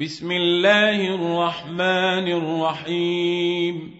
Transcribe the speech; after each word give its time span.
بسم 0.00 0.32
الله 0.32 1.14
الرحمن 1.14 2.28
الرحيم. 2.28 3.96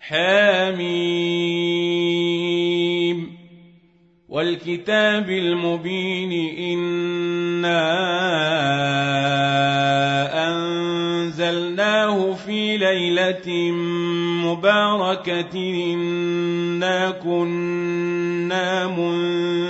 حميم 0.00 0.88
والكتاب 4.28 5.30
المبين 5.30 6.32
إنا 6.58 7.86
أنزلناه 10.48 12.34
في 12.34 12.76
ليلة 12.76 13.70
مباركة 14.44 15.56
إنا 15.94 17.10
كنا 17.10 18.86
منذرين. 18.86 19.69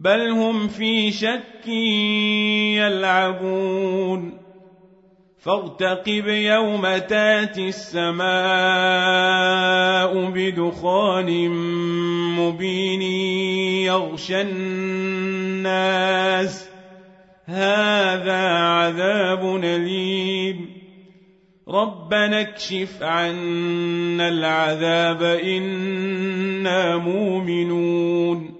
بل 0.00 0.30
هم 0.30 0.68
في 0.68 1.10
شك 1.10 1.68
يلعبون. 2.76 4.38
فارتقب 5.38 6.28
يوم 6.28 6.98
تاتي 6.98 7.68
السماء 7.68 8.30
بدخان 10.30 11.48
مبين 12.38 13.02
يغشى 13.82 14.40
الناس. 14.40 15.90
هذا 17.44 18.48
عذاب 18.48 19.60
أليم. 19.64 20.70
ربنا 21.68 22.40
اكشف 22.40 23.02
عنا 23.02 24.28
العذاب 24.28 25.22
إنا 25.22 26.96
مؤمنون. 26.96 28.59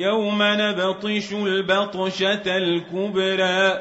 يوم 0.00 0.38
نبطش 0.40 1.32
البطشة 1.32 2.56
الكبرى. 2.56 3.80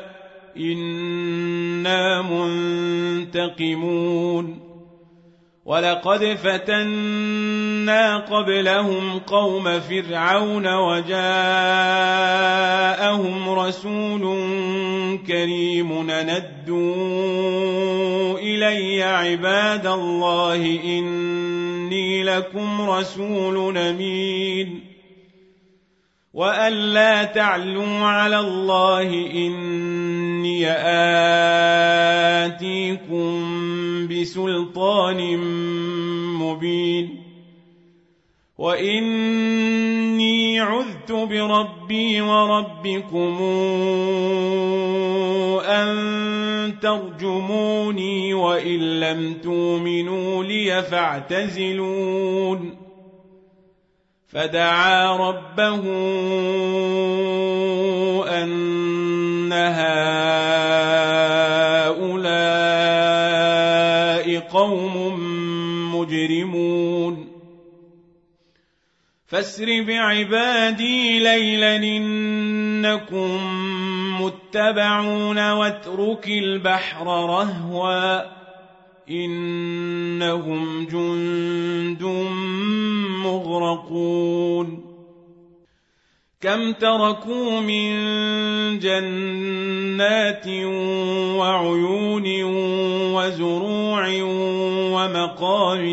إنا 0.58 2.22
منتقمون. 3.32 4.70
ولقد 5.66 6.38
فتنا 6.44 8.18
قبلهم 8.18 9.20
قوم 9.20 9.80
فرعون 9.80 10.76
وجاءهم 10.76 11.20
رسول 13.50 14.22
كريم 15.28 16.08
ندوا 16.12 16.80
إلي 18.40 19.04
عباد 19.04 19.88
الله 19.88 20.80
إني 20.84 22.24
لكم 22.24 22.82
رسول 22.90 23.78
أمين. 23.78 24.89
وأن 26.34 26.74
لا 26.74 27.24
تعلوا 27.24 27.98
على 27.98 28.40
الله 28.40 29.10
إني 29.34 30.68
آتيكم 32.46 33.28
بسلطان 34.08 35.38
مبين 36.38 37.20
وإني 38.58 40.60
عذت 40.60 41.12
بربي 41.12 42.22
وربكم 42.22 43.38
أن 45.66 45.90
ترجموني 46.82 48.34
وإن 48.34 49.00
لم 49.00 49.34
تؤمنوا 49.34 50.44
لي 50.44 50.84
فاعتزلون 50.84 52.89
فدعا 54.30 55.16
ربه 55.18 55.84
أن 58.44 59.54
هؤلاء 59.54 59.90
قوم 64.40 64.96
مجرمون. 65.96 67.30
فاسر 69.28 69.82
بعبادي 69.82 71.20
ليلا 71.20 71.76
إنكم 71.76 73.40
متبعون 74.22 75.52
واترك 75.52 76.28
البحر 76.28 77.06
رهوا 77.06 78.22
إنهم 79.10 80.86
جند 80.86 82.04
كم 86.42 86.72
تركوا 86.72 87.60
من 87.60 87.90
جنات 88.80 90.48
وعيون 91.38 92.44
وزروع 93.14 94.08
ومقام 94.94 95.86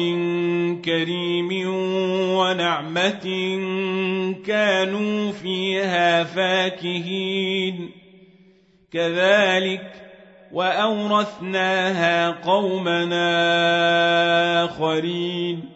كريم 0.82 1.48
ونعمة 2.38 3.26
كانوا 4.46 5.32
فيها 5.32 6.24
فاكهين. 6.24 7.90
كذلك 8.92 9.92
وأورثناها 10.52 12.30
قومنا 12.30 13.24
آخرين. 14.64 15.75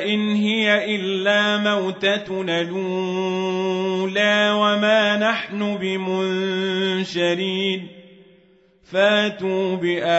ان 0.08 0.37
هي 0.37 0.94
الا 0.94 1.56
موتتنا 1.56 2.60
الاولى 2.60 4.50
وما 4.50 5.16
نحن 5.16 5.76
بمنشرين 5.76 7.49
فاتوا 8.84 9.76
بآبائنا 9.76 10.19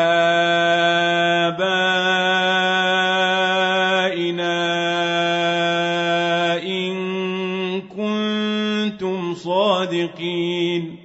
إن 6.64 7.82
كنتم 7.82 9.34
صادقين 9.34 11.00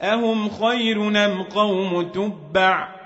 أهم 0.00 0.48
خير 0.48 1.24
أم 1.24 1.42
قوم 1.42 2.02
تبع 2.02 3.05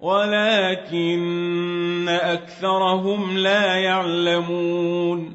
ولكن 0.00 2.08
أكثرهم 2.08 3.38
لا 3.38 3.74
يعلمون. 3.74 5.34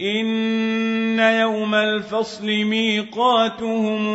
إن 0.00 1.18
يوم 1.18 1.74
الفصل 1.74 2.46
ميقاتهم 2.46 4.06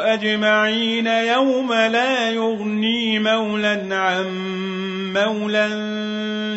أجمعين 0.00 1.06
يوم 1.06 1.72
لا 1.72 2.30
يغني 2.30 3.18
مولا 3.18 3.96
عن 3.96 4.26
مولا 5.12 5.68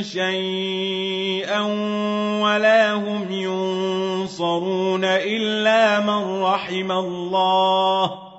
شيئا 0.01 1.61
ولا 2.41 2.93
هم 2.93 3.31
ينصرون 3.31 5.03
إلا 5.03 5.99
من 5.99 6.41
رحم 6.41 6.91
الله. 6.91 8.32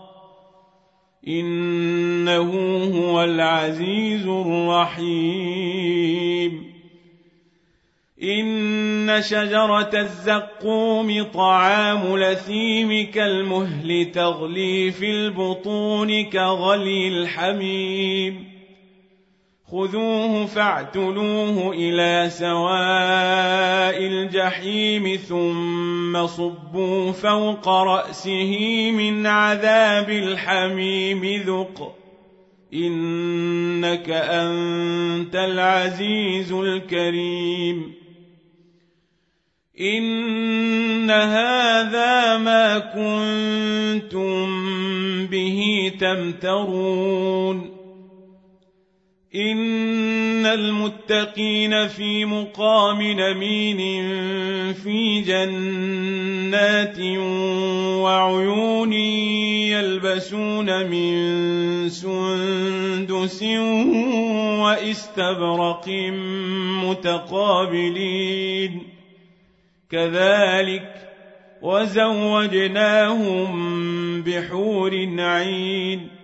إنه 1.28 2.52
هو 2.84 3.24
العزيز 3.24 4.26
الرحيم. 4.26 5.94
إن 8.22 9.22
شجرة 9.22 9.90
الزقوم 9.94 11.22
طعام 11.22 12.18
لثيم 12.18 13.10
كالمهل 13.10 14.10
تغلي 14.14 14.90
في 14.90 15.10
البطون 15.10 16.24
كغلي 16.24 17.08
الحميم. 17.08 18.53
خذوه 19.70 20.46
فاعتلوه 20.46 21.72
إلى 21.72 22.30
سواء 22.30 24.06
الجحيم 24.06 25.16
ثم 25.16 26.26
صبوا 26.26 27.12
فوق 27.12 27.68
رأسه 27.68 28.90
من 28.90 29.26
عذاب 29.26 30.10
الحميم 30.10 31.42
ذق. 31.46 31.96
إنك 32.74 34.10
أنت 34.10 35.36
العزيز 35.36 36.52
الكريم. 36.52 37.92
إن 39.80 41.10
هذا 41.10 42.38
ما 42.38 42.78
كنتم 42.78 44.46
به 45.26 45.92
تمترون. 46.00 47.73
إن 49.36 50.46
المتقين 50.46 51.88
في 51.88 52.24
مقام 52.24 53.02
نمين 53.02 53.78
في 54.72 55.20
جنات 55.20 57.00
وعيون 58.00 58.92
يلبسون 59.72 60.86
من 60.90 61.88
سندس 61.88 63.42
واستبرق 64.62 65.88
متقابلين 66.84 68.82
كذلك 69.90 70.94
وزوجناهم 71.62 73.12
بحور 74.22 74.94
عين 75.18 76.23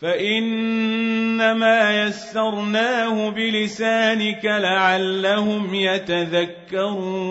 فإنما 0.00 1.78
يسرناه 2.04 3.30
بلسانك 3.30 4.44
لعلهم 4.44 5.74
يتذكرون. 5.74 7.26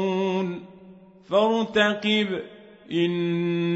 فارتقب 1.29 2.41
إن 2.91 3.75